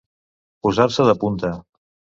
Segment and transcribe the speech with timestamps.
[0.67, 1.57] Posar-se de punta.